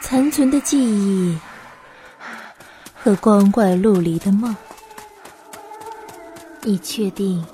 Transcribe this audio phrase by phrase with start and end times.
[0.00, 1.38] 残存的记忆
[2.94, 4.54] 和光怪陆离的梦，
[6.62, 7.44] 你确定？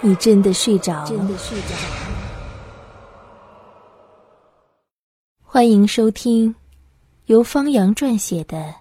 [0.00, 1.38] 你真的睡着了？
[5.42, 6.54] 欢迎收听
[7.26, 8.58] 由方洋撰写的《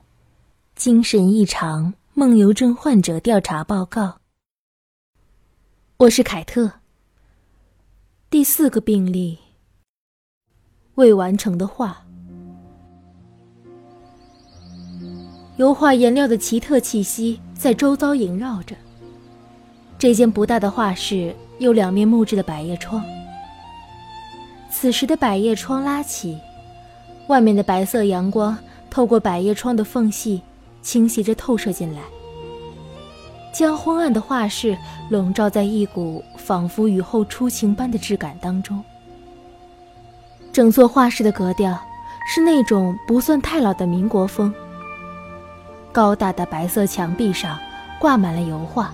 [0.76, 4.02] 精神异常梦游症患者调查报告》。
[5.98, 6.83] 我是凯特。
[8.34, 9.38] 第四个病例。
[10.96, 12.04] 未完成的画，
[15.58, 18.76] 油画颜料的奇特气息在周遭萦绕着。
[20.00, 23.06] 这间不大的画室有两面木质的百叶窗，
[24.72, 26.36] 此时的百叶窗拉起，
[27.28, 28.58] 外面的白色阳光
[28.90, 30.42] 透过百叶窗的缝隙
[30.82, 32.02] 倾斜着透射进来，
[33.54, 34.76] 将昏暗的画室
[35.10, 38.84] 笼罩在一股仿佛雨后初晴般的质感当中。
[40.52, 41.80] 整座画室的格调
[42.28, 44.54] 是那种不算太老的民国风。
[45.92, 47.60] 高大的白色墙壁上
[48.00, 48.92] 挂满了油画，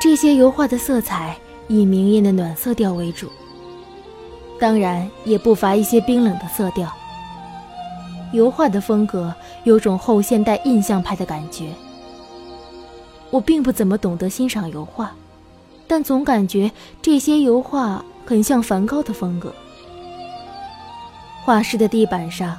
[0.00, 3.28] 这些油画的色彩以明艳的暖色调为主，
[4.60, 6.88] 当然也不乏一些冰冷的色调。
[8.32, 11.72] 油画的风格有种后现代印象派的感觉。
[13.30, 15.14] 我并不怎么懂得欣赏油画，
[15.86, 16.70] 但总感觉
[17.02, 19.52] 这些油画很像梵高的风格。
[21.44, 22.56] 画室的地板上，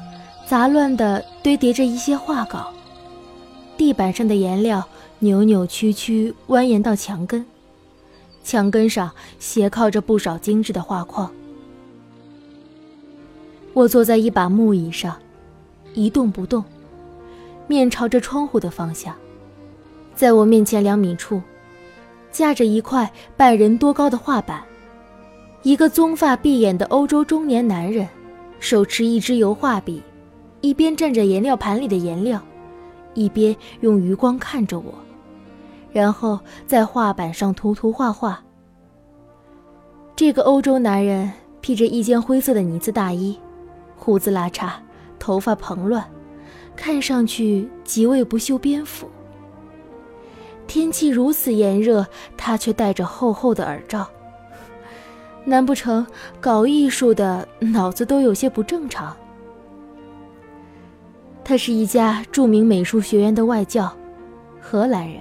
[0.48, 2.72] 杂乱地堆叠着一些画稿。
[3.78, 4.84] 地板上的颜料
[5.20, 7.46] 扭扭曲曲蜿蜒到墙根，
[8.44, 11.32] 墙根上斜靠着不少精致的画框。
[13.74, 15.16] 我坐在一把木椅上，
[15.94, 16.64] 一动不动，
[17.68, 19.16] 面朝着窗户的方向。
[20.20, 21.42] 在我面前两米处，
[22.30, 24.62] 架着一块半人多高的画板，
[25.64, 28.06] 一个棕发碧眼的欧洲中年男人。
[28.60, 30.04] 手持一支油画笔，
[30.60, 32.38] 一边蘸着颜料盘里的颜料，
[33.14, 34.94] 一边用余光看着我，
[35.94, 38.44] 然后在画板上涂涂画画。
[40.18, 43.40] 这个欧洲男人披着一件灰色的呢子大衣，
[43.96, 44.70] 胡子拉碴，
[45.18, 46.04] 头发蓬乱，
[46.76, 49.10] 看上去极为不修边幅。
[50.70, 52.06] 天气如此炎热，
[52.38, 54.08] 他却戴着厚厚的耳罩。
[55.44, 56.06] 难不成
[56.40, 59.18] 搞艺术的脑子都有些不正常？
[61.44, 63.92] 他是一家著名美术学院的外教，
[64.62, 65.20] 荷兰人。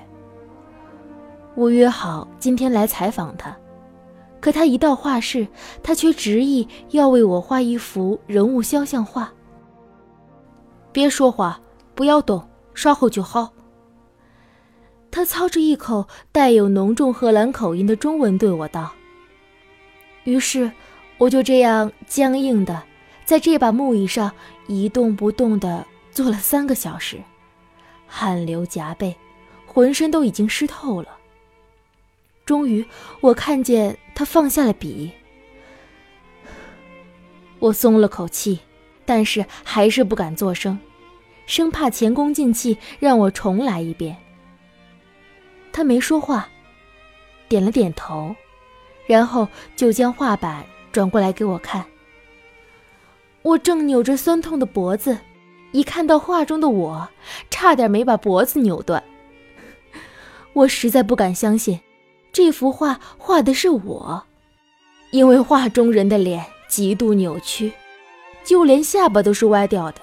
[1.54, 3.56] 我约好今天来采访他，
[4.40, 5.48] 可他一到画室，
[5.82, 9.32] 他却执意要为我画一幅人物肖像画。
[10.92, 11.58] 别说话，
[11.94, 13.50] 不要动，稍后就好。
[15.10, 18.92] 他操着一口带有浓重荷兰口音的中文对我道。
[20.24, 20.70] 于是，
[21.16, 22.82] 我就这样僵硬的
[23.24, 24.30] 在这把木椅上
[24.66, 27.18] 一动不动的坐了三个小时，
[28.06, 29.16] 汗流浃背，
[29.66, 31.08] 浑身都已经湿透了。
[32.44, 32.84] 终于，
[33.20, 35.10] 我看见他放下了笔，
[37.58, 38.60] 我松了口气，
[39.04, 40.78] 但是还是不敢作声，
[41.46, 44.16] 生怕前功尽弃，让我重来一遍。
[45.78, 46.48] 他没说话，
[47.48, 48.34] 点了点头。
[49.06, 49.46] 然后
[49.76, 51.86] 就将画板转过来给我看。
[53.42, 55.16] 我正扭着酸痛的脖子，
[55.70, 57.08] 一看到画中的我，
[57.48, 59.00] 差点没把脖子扭断。
[60.52, 61.78] 我实在不敢相信，
[62.32, 64.24] 这幅画画的是我，
[65.12, 67.72] 因为画中人的脸极度扭曲，
[68.42, 70.00] 就连下巴都是歪掉的。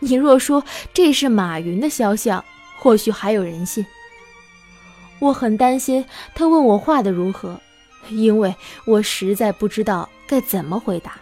[0.00, 2.44] 你若说这是马云的肖像，
[2.76, 3.86] 或许还有人信。
[5.18, 6.04] 我很担心
[6.34, 7.60] 他问我画的如何。
[8.10, 8.54] 因为
[8.84, 11.14] 我实在不知道该怎么回答。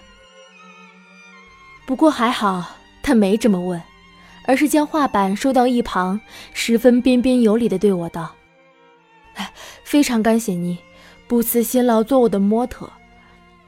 [1.87, 2.62] 不过还好，
[3.03, 3.81] 他没这么问，
[4.44, 6.21] 而是将画板收到一旁，
[6.53, 8.34] 十分彬彬有礼地对我道
[9.83, 10.78] ：“非常感谢你
[11.27, 12.91] 不辞辛劳做我的模特。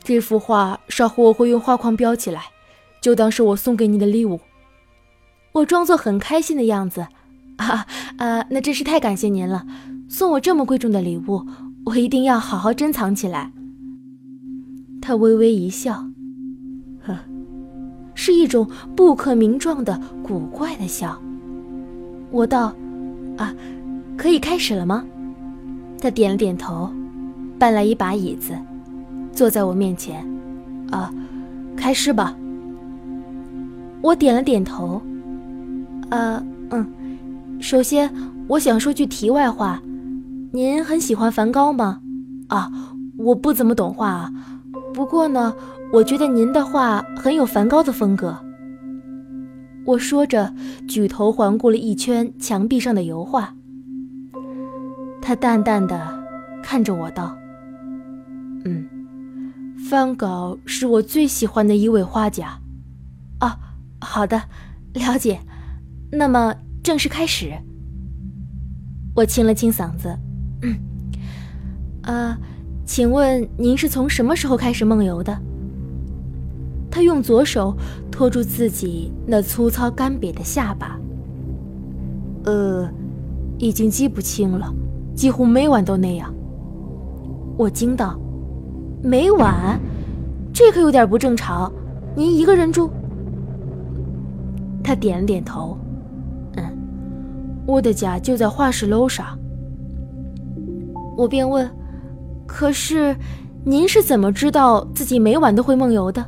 [0.03, 2.43] 这幅画稍后我会用画框标起来，
[3.01, 4.41] 就当是我送给你的礼物。”
[5.53, 7.07] 我装作很开心的样子
[7.57, 7.87] ：“啊
[8.19, 9.65] 啊，那真是太感谢您了，
[10.09, 11.47] 送我这么贵重的礼物。”
[11.87, 13.53] 我一定要好好珍藏起来。
[15.01, 16.05] 他微微一笑，
[17.01, 17.17] 呵，
[18.13, 21.17] 是一种不可名状的古怪的笑。
[22.33, 22.75] 我道
[23.39, 23.55] ：“啊，
[24.17, 25.05] 可以开始了吗？”
[26.03, 26.91] 他点了点头，
[27.57, 28.53] 搬来一把椅子，
[29.31, 30.29] 坐在我面前。
[30.91, 31.15] 啊，
[31.77, 32.37] 开始吧。
[34.03, 35.01] 我点了点头。
[36.11, 36.85] 啊，嗯，
[37.61, 38.13] 首先
[38.49, 39.81] 我想说句题外话。
[40.57, 42.01] 您很喜欢梵高吗？
[42.49, 42.73] 啊，
[43.19, 44.33] 我不怎么懂画啊，
[44.95, 45.55] 不过呢，
[45.93, 48.35] 我觉得您的画很有梵高的风格。
[49.85, 50.55] 我说着，
[50.89, 53.55] 举头环顾了一圈墙壁上的油画。
[55.21, 56.25] 他淡淡的
[56.63, 57.37] 看着我道
[58.65, 58.89] ：“嗯，
[59.91, 62.59] 梵高是我最喜欢的一位画家。”
[63.41, 63.59] 啊，
[64.01, 64.41] 好的，
[64.95, 65.39] 了解。
[66.11, 67.53] 那么正式开始。
[69.15, 70.19] 我清了清嗓子，
[72.07, 72.39] 啊，
[72.85, 75.37] 请问您是从什么时候开始梦游的？
[76.91, 77.77] 他用左手
[78.11, 80.99] 托住自己那粗糙干瘪的下巴。
[82.45, 82.89] 呃，
[83.59, 84.73] 已经记不清了，
[85.15, 86.33] 几乎每晚都那样。
[87.59, 88.19] 我惊道
[89.03, 89.79] ：“每晚？
[90.53, 91.71] 这可有点不正常。
[92.15, 92.89] 您一个人住？”
[94.83, 95.77] 他点了点头。
[96.55, 96.65] 嗯
[97.67, 99.37] 我的家就在画室楼上。
[101.17, 101.69] 我便问
[102.47, 103.17] ：“可是，
[103.65, 106.25] 您是怎么知道自己每晚都会梦游的？”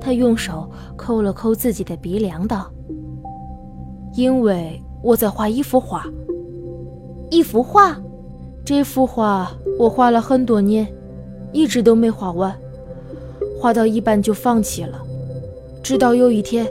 [0.00, 2.70] 他用手抠了抠自己的鼻梁，道
[4.14, 6.06] ：“因为我在画一幅画。
[7.30, 7.98] 一幅画，
[8.64, 10.86] 这幅画我画了很多年，
[11.52, 12.56] 一直都没画完，
[13.60, 15.00] 画到一半就放弃了。
[15.82, 16.66] 直到有一天，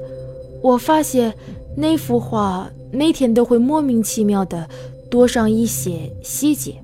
[0.61, 1.33] 我发现
[1.75, 4.67] 那幅画。”每天都会莫名其妙的
[5.09, 6.75] 多上一些细节，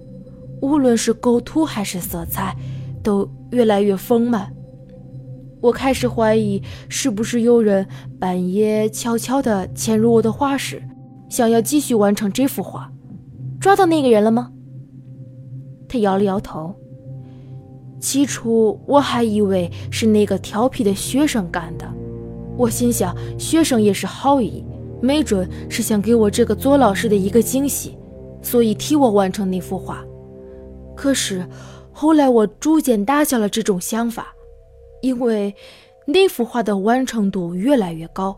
[0.61, 2.55] 无论是构图还是色彩，
[3.03, 4.51] 都越来越丰满。
[5.61, 7.85] 我开始怀疑，是不是有人
[8.19, 10.81] 半夜悄悄地潜入我的画室，
[11.29, 12.91] 想要继续完成这幅画？
[13.59, 14.51] 抓到那个人了吗？
[15.89, 16.75] 他摇了摇头。
[17.99, 21.91] 起初我还以为是那个调皮的学生干的，
[22.55, 24.63] 我心想，学生也是好意。
[25.01, 27.97] 没准是想给我这个做老师的一个惊喜，
[28.41, 30.03] 所以替我完成那幅画。
[30.97, 31.47] 可是
[31.93, 34.35] 后来我逐渐打消了这种想法，
[35.01, 35.55] 因为
[36.05, 38.35] 那幅画的完成度越来越高，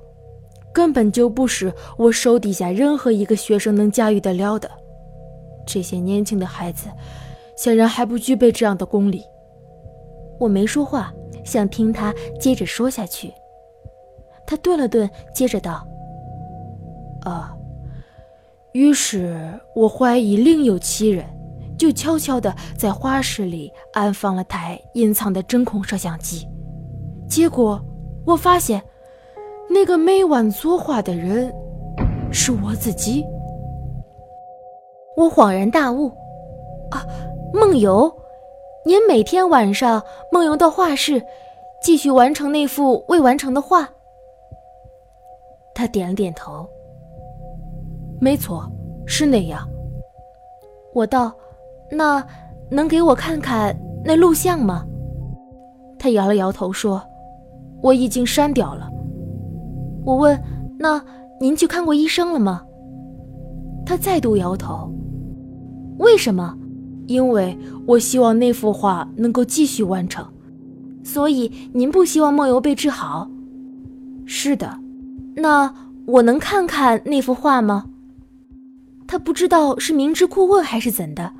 [0.74, 4.70] 根本就不是我手底下任何一个学生能驾驭得了的。
[5.66, 6.90] 这些年轻的孩子
[7.56, 9.24] 显然还不具备这样的功力。
[10.38, 11.14] 我没说话，
[11.46, 13.34] 想听他接着说下去。
[14.46, 15.88] 他顿了顿，接着道。
[17.22, 17.56] 啊！
[18.74, 21.26] 于是我怀疑另有其人，
[21.80, 26.46] 就悄悄地在画室里安放了台隐藏的针孔摄像机。
[27.28, 27.82] 结果
[28.26, 28.84] 我发现，
[29.70, 31.52] 那个每晚作画的人
[32.32, 33.24] 是我自己。
[35.16, 36.10] 我恍然大悟：
[36.92, 37.06] 啊，
[37.54, 38.14] 梦游！
[38.86, 41.22] 您每天晚上梦游到画室，
[41.82, 43.88] 继续完成那幅未完成的画。
[45.74, 46.68] 他点了点头。
[48.20, 48.70] 没错，
[49.06, 49.68] 是那样。
[50.94, 51.32] 我道
[51.92, 52.26] ：“那
[52.70, 54.86] 能给我看看那录像吗？”
[56.00, 57.02] 他摇了摇头说
[57.84, 58.90] ：“我已经删掉了。”
[60.06, 60.42] 我问
[60.80, 61.04] ：“那
[61.42, 62.64] 您去看过医生了吗？”
[63.86, 64.92] 他再度摇头。
[65.98, 66.56] 为什么？
[67.08, 67.58] 因为
[67.88, 70.26] 我希望那幅画能够继续完成，
[71.04, 73.28] 所以您不希望梦游被治好？
[74.26, 74.80] 是的。
[75.36, 75.74] 那
[76.06, 77.86] 我能看看那幅画吗？
[79.08, 81.34] 他不知道是明知故问还是怎的，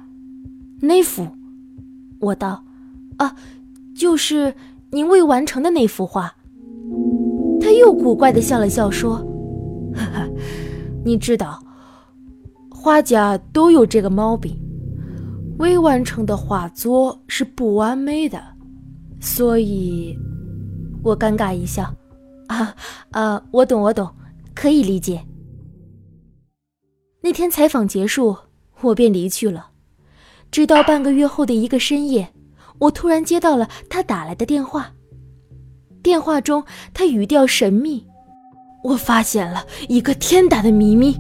[0.82, 1.28] 那幅，
[2.20, 2.64] 我道，
[3.18, 3.36] 啊，
[3.96, 4.54] 就是
[4.92, 6.34] 您未完成的那幅画。
[7.60, 9.18] 他又古怪的笑了笑，说
[9.94, 10.30] ：“哈哈，
[11.04, 11.62] 你知道，
[12.72, 14.58] 画家都有这个毛病，
[15.58, 18.42] 未完成的画作是不完美的，
[19.20, 20.18] 所以，
[21.04, 21.94] 我尴尬一笑，
[22.48, 22.74] 啊
[23.12, 24.10] 啊，我懂，我懂，
[24.56, 25.22] 可以理解。”
[27.22, 28.38] 那天采访结束，
[28.80, 29.72] 我便离去了。
[30.52, 32.28] 直到半个月后的一个深夜，
[32.80, 34.92] 我突然接到了他打来的电话。
[36.02, 36.64] 电话中，
[36.94, 38.06] 他语调神秘，
[38.84, 41.16] 我发现了一个天大的秘密。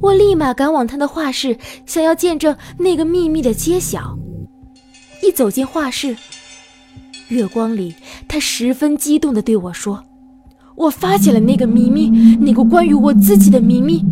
[0.00, 4.16] 我立马赶往他的画室，想要见证那个秘密的揭晓。
[5.22, 6.16] 一走进画室，
[7.28, 7.94] 月光里，
[8.28, 10.04] 他十分激动地对我说
[10.76, 14.04] ：“我发现了那个秘密，那个关于我自己的秘密。”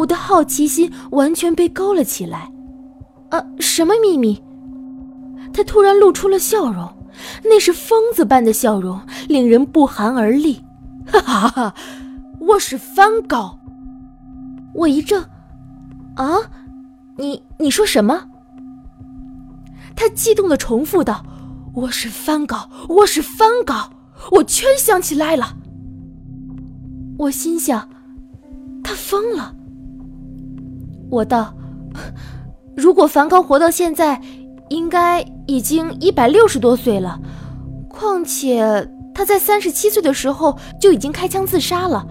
[0.00, 2.50] 我的好奇心完全被勾了起来，
[3.28, 4.42] 啊，什么秘密？
[5.52, 6.90] 他突然露出了笑容，
[7.44, 10.64] 那是疯子般的笑容，令人不寒而栗。
[11.06, 11.74] 哈哈哈，
[12.40, 13.58] 我是梵高。
[14.72, 15.22] 我一怔，
[16.14, 16.38] 啊，
[17.18, 18.26] 你你说什么？
[19.94, 21.22] 他激动的重复道
[21.74, 23.90] ：“我是梵高，我是梵高，
[24.30, 25.56] 我全想起来了。”
[27.18, 27.86] 我心想，
[28.82, 29.56] 他疯了。
[31.10, 31.52] 我道
[32.76, 34.20] ：“如果梵高活到现在，
[34.68, 37.20] 应该已经一百六十多岁了。
[37.88, 42.06] 况且他在三十七岁的时候就已经开枪自杀了。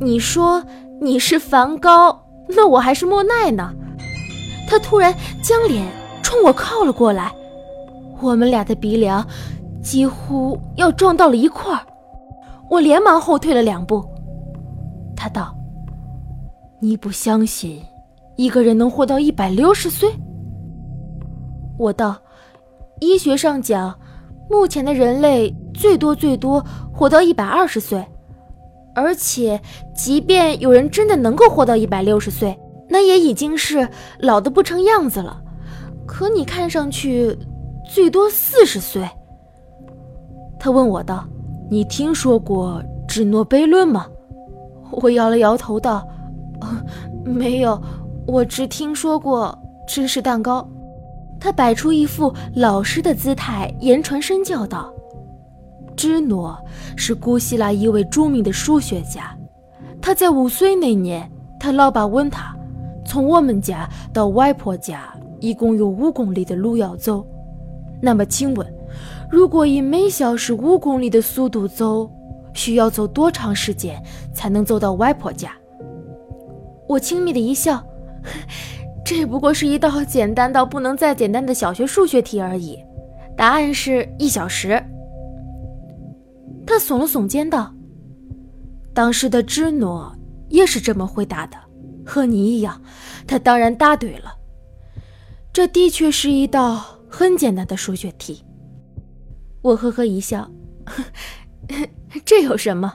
[0.00, 0.64] 你说
[1.00, 3.72] 你是梵高，那我还是莫奈呢？
[4.66, 5.86] 他突然将脸
[6.22, 7.30] 冲我靠了过来，
[8.20, 9.26] 我们俩的鼻梁
[9.82, 11.80] 几乎要撞到了一块儿。
[12.70, 14.02] 我连忙后退了两步。
[15.14, 15.54] 他道
[16.80, 17.82] ：“你不相信
[18.40, 20.08] 一个人能活到一百六十岁？”
[21.78, 22.16] 我道
[23.00, 23.94] ：“医学上讲，
[24.48, 28.02] 目前的人类最多最多活到一百二十岁。”
[28.96, 29.60] 而且，
[29.94, 33.86] 即便有人真的能够活到一百六十岁，那也已经是
[34.20, 35.38] 老的不成样子了。
[36.06, 37.36] 可你看上去
[37.94, 39.06] 最多四十岁。
[40.58, 41.24] 他问我道
[41.70, 44.06] ：“你听说过芝诺悖论吗？”
[44.90, 46.06] 我摇了摇头道
[47.24, 47.80] ：“没有，
[48.30, 50.66] 我只听说过芝士蛋糕。”
[51.40, 54.92] 他摆出一副老师的姿态，言传身教道。
[55.96, 56.56] 芝诺
[56.96, 59.36] 是古希腊一位著名的数学家。
[60.02, 62.54] 他在五岁那年，他老爸问他，
[63.04, 67.26] 从我们家到外婆家一共有五公里的路要走。
[68.02, 68.74] 那么，请问，
[69.30, 72.10] 如果以每小时五公里的速度走，
[72.52, 74.02] 需要走多长时间
[74.34, 75.52] 才能走到外婆家？
[76.86, 77.82] 我轻蔑的一笑，
[79.04, 82.78] 这不过是一道简单到不能再简单的小学数学题而已。
[83.36, 84.82] 答案是一小时。
[86.66, 87.74] 他耸了耸肩道
[88.94, 90.14] ：“当时的芝诺
[90.48, 91.56] 也是这么回答的，
[92.04, 92.80] 和你一样。
[93.26, 94.34] 他当然答对了。
[95.52, 98.44] 这的确是一道很简单的数学题。”
[99.62, 100.48] 我呵呵一笑
[102.24, 102.94] ：“这有什么？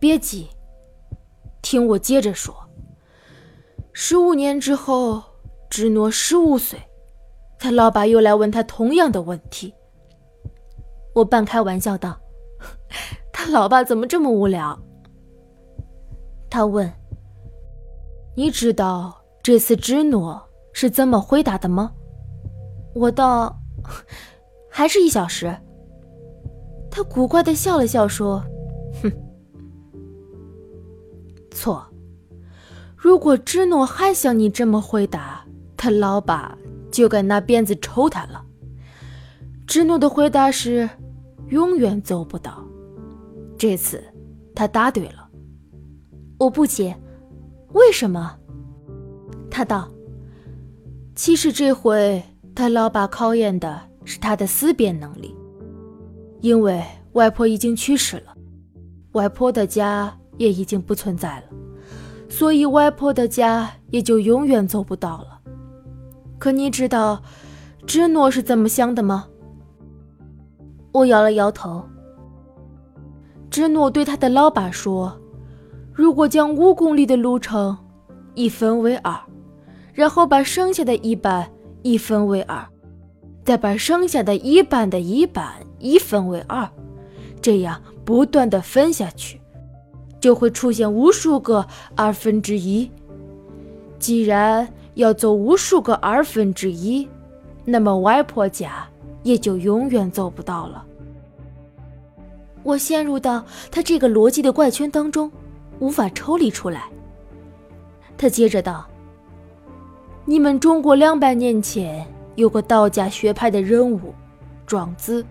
[0.00, 0.48] 别急，
[1.62, 2.67] 听我接着说。
[4.00, 5.20] 十五年之后，
[5.68, 6.78] 芝诺十五岁，
[7.58, 9.74] 他老爸又来问他同样的问题。”
[11.16, 12.16] 我半开玩笑道
[13.34, 14.78] ：“他老爸怎么这么无聊？”
[16.48, 16.88] 他问
[18.36, 20.40] ：“你知道这次芝诺
[20.72, 21.92] 是怎么回答的吗？”
[22.94, 23.52] 我道
[24.70, 25.52] ：“还是一小时。”
[26.88, 28.40] 他古怪的笑了笑说
[29.02, 29.12] ：“哼，
[31.50, 31.84] 错。
[32.98, 36.58] 如果芝诺还像你这么回答，他老爸
[36.90, 38.44] 就该拿鞭子抽他了。
[39.66, 40.90] 芝诺的回答是。”
[41.48, 42.62] 永远走不到。
[43.56, 44.04] 这次，
[44.54, 45.26] 他答对了。
[46.38, 46.94] 我不解，
[47.72, 48.36] 为什么？
[49.50, 49.88] 他道
[51.16, 52.22] ：“其实这回
[52.54, 55.34] 他老爸考验的是他的思辨能力，
[56.42, 58.36] 因为外婆已经去世了，
[59.12, 61.44] 外婆的家也已经不存在了，
[62.28, 65.40] 所以外婆的家也就永远走不到了。
[66.38, 67.22] 可你知道
[67.86, 69.26] 芝诺是怎么想的吗？”
[70.92, 71.84] 我摇了摇头。
[73.50, 75.18] 芝诺对他的老爸说
[75.92, 77.76] ：“如果将五公里的路程
[78.34, 79.18] 一分为二，
[79.92, 81.50] 然后把剩下的一半
[81.82, 82.64] 一分为二，
[83.44, 86.68] 再把剩下的一半的一半一分为二，
[87.40, 89.37] 这样不断的分下去，
[90.20, 92.90] 就会出现无数个二分之一。
[93.98, 97.08] 既然要走无数个二分之一，
[97.64, 98.86] 那么外婆家……”
[99.24, 100.82] 也就永远走不到了。
[102.62, 105.30] 我陷入到他这个逻辑的怪圈当中，
[105.80, 106.84] 无法抽离出来。
[108.16, 108.86] 他接着道
[110.24, 112.06] ：“你们中国两百年前
[112.36, 114.14] 有个道家学派的人物，
[114.64, 115.26] 庄子。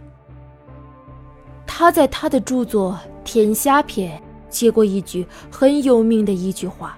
[1.65, 6.97] 他在他的著作《天下篇》写过一句很有名的一句话：‘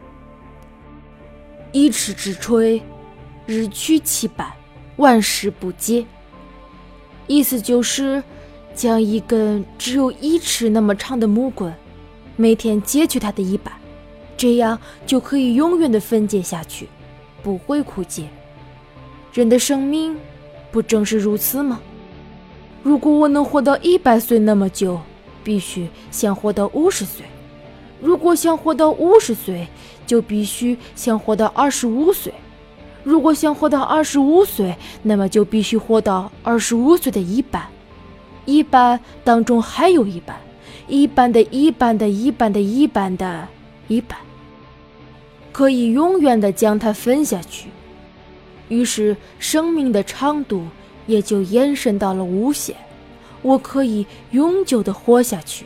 [1.72, 2.82] 一尺之锤，
[3.46, 4.52] 日取其半，
[4.98, 6.06] 万事不竭。’”
[7.28, 8.24] 意思就是，
[8.74, 11.72] 将一根只有一尺那么长的木棍，
[12.36, 13.72] 每天截去它的一半，
[14.36, 16.88] 这样就可以永远的分解下去，
[17.44, 18.28] 不会枯竭。
[19.32, 20.18] 人的生命
[20.72, 21.80] 不正是如此吗？
[22.82, 25.00] 如果我能活到一百岁那么久，
[25.44, 27.26] 必须先活到五十岁；
[28.02, 29.68] 如果想活到五十岁，
[30.08, 32.34] 就必须先活到二十五岁。
[33.04, 37.68] 如果想活到二十五岁，那么就必须活到二十五岁的一半，
[38.46, 40.38] 一半当中还有一半，
[40.88, 43.48] 一半的一半的一半的一半的
[43.88, 44.20] 一半，
[45.52, 47.70] 可以永远的将它分下去。
[48.68, 50.64] 于是生命的长度
[51.08, 52.76] 也就延伸到了无限，
[53.42, 55.66] 我可以永久的活下去，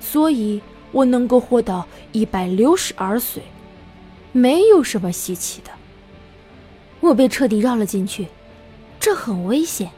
[0.00, 0.60] 所以
[0.94, 3.42] 我能够活到一百六十二岁，
[4.30, 5.70] 没有什么稀奇的。
[7.00, 8.28] 我被彻底绕了进去，
[9.00, 9.90] 这很危险，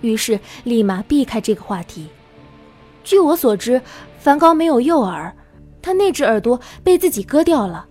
[0.00, 2.08] 于是立马避开这个话题。
[3.04, 3.80] 据我所知，
[4.18, 5.36] 梵高没有右耳，
[5.82, 7.86] 他那只耳朵被自己割掉了。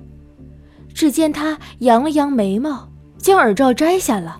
[0.93, 4.39] 只见他扬了扬眉毛，将耳罩摘下了。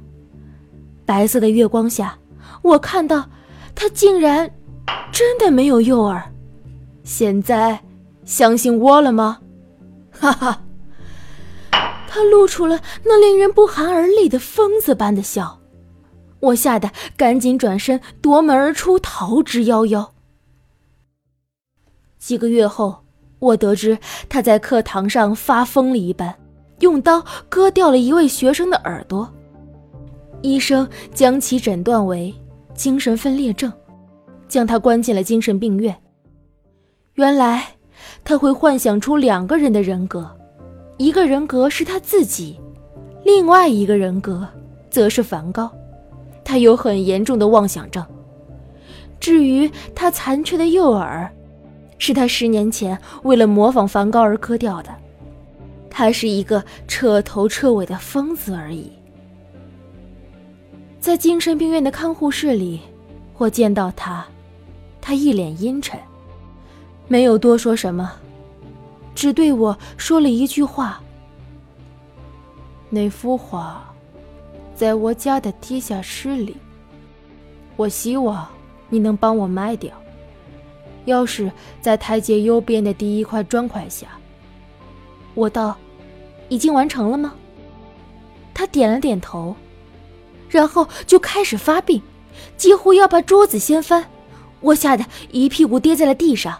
[1.05, 2.17] 白色的月光下，
[2.63, 3.29] 我看到
[3.75, 4.51] 他竟然
[5.11, 6.33] 真的没有右耳。
[7.07, 7.81] 现在
[8.25, 9.39] 相信我了吗？
[10.11, 10.61] 哈哈。
[12.05, 15.61] 他露出了那令人不寒而栗的疯子般的笑，
[16.41, 20.09] 我吓得赶紧转身夺门而出，逃之夭夭。
[22.19, 23.05] 几个月后，
[23.39, 23.97] 我得知
[24.27, 26.35] 他在课堂上发疯了一般，
[26.81, 29.33] 用刀割掉了一位学生的耳朵，
[30.41, 32.35] 医生将其诊断为
[32.73, 33.71] 精神分裂症，
[34.49, 35.95] 将他关进了精神病院。
[37.17, 37.63] 原来
[38.23, 40.29] 他会幻想出两个人的人格。
[40.97, 42.59] 一个人格是他自己，
[43.23, 44.47] 另外一个人格
[44.91, 45.71] 则是梵高。
[46.43, 48.05] 他有很严重的妄想症。
[49.19, 51.27] 至于他残缺的右耳，
[51.97, 54.95] 是他十年前为了模仿梵高而割掉的。
[55.89, 58.91] 他是一个彻头彻尾的疯子而已。
[60.99, 62.79] 在精神病院的看护室里，
[63.37, 64.23] 我见到他，
[65.01, 65.99] 他一脸阴沉，
[67.07, 68.13] 没有多说什么。
[69.15, 71.01] 只对我说了一句话
[72.89, 73.83] ：“那幅画，
[74.75, 76.55] 在我家的地下室里。
[77.75, 78.47] 我希望
[78.89, 79.91] 你能帮我卖掉。
[81.07, 84.07] 钥匙在台阶右边的第一块砖块下。”
[85.33, 85.75] 我道
[86.49, 87.33] ：“已经完成了吗？”
[88.53, 89.55] 他点了点头，
[90.49, 92.01] 然后就开始发病，
[92.55, 94.05] 几乎要把桌子掀翻。
[94.61, 96.59] 我吓得一屁股跌在了地上。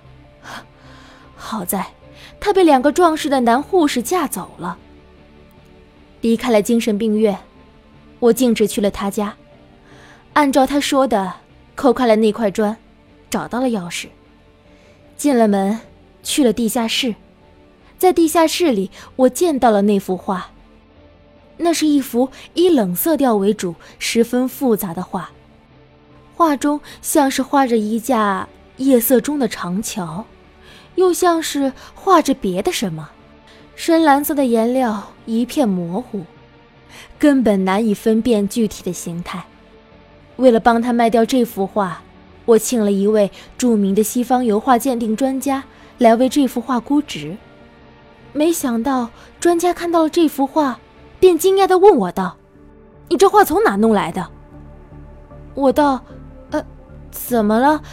[1.38, 1.86] 好在。
[2.40, 4.78] 他被两个壮实的男护士架走了。
[6.22, 7.38] 离开了精神病院，
[8.20, 9.36] 我径直去了他家，
[10.34, 11.34] 按照他说的，
[11.76, 12.76] 抠开了那块砖，
[13.30, 14.08] 找到了钥匙，
[15.16, 15.80] 进了门，
[16.24, 17.16] 去了地下室。
[17.98, 20.52] 在地下室里，我见到了那幅画。
[21.58, 25.32] 那是一幅以冷色调为主、十分复杂的画，
[26.36, 28.48] 画中像是画着一架
[28.78, 30.26] 夜色中的长桥。
[30.98, 33.12] 又像是画着别的什么，
[33.76, 36.24] 深蓝色的颜料一片模糊，
[37.20, 39.46] 根本难以分辨具体的形态。
[40.38, 42.02] 为了帮他卖掉这幅画，
[42.46, 45.64] 我请了一位著名的西方油画鉴定专家
[46.00, 47.38] 来为这幅画估值。
[48.34, 50.80] 没想到专家看到了这幅画，
[51.20, 52.38] 便惊讶地问我道
[53.10, 54.28] ：“你这画从哪弄来的？”
[55.54, 56.04] 我道
[56.50, 56.66] ：“呃，
[57.12, 57.84] 怎么了？”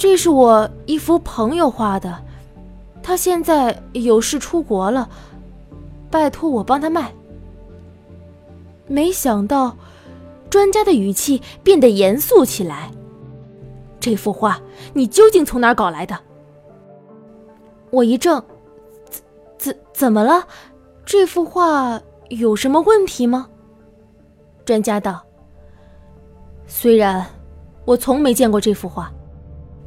[0.00, 2.24] 这是我一幅朋友画的，
[3.02, 5.06] 他现在有事出国了，
[6.10, 7.12] 拜托我帮他卖。
[8.86, 9.76] 没想到，
[10.48, 12.90] 专家的语气变得严肃起来。
[14.00, 14.58] 这幅画
[14.94, 16.18] 你究竟从哪儿搞来的？
[17.90, 18.42] 我一怔，
[19.10, 19.22] 怎
[19.58, 20.48] 怎怎么了？
[21.04, 23.50] 这幅画有什么问题吗？
[24.64, 25.22] 专家道
[26.66, 27.26] ：“虽然
[27.84, 29.12] 我从没见过这幅画。”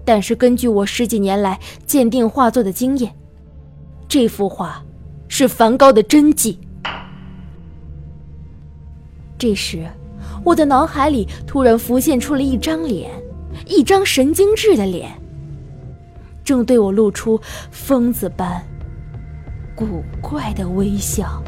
[0.05, 3.13] 但是根据我十几年来鉴定画作的经验，
[4.07, 4.83] 这幅画
[5.27, 6.59] 是梵高的真迹。
[9.37, 9.87] 这时，
[10.43, 13.11] 我的脑海里突然浮现出了一张脸，
[13.65, 15.11] 一张神经质的脸，
[16.43, 17.39] 正对我露出
[17.71, 18.61] 疯子般
[19.75, 21.43] 古怪的微笑。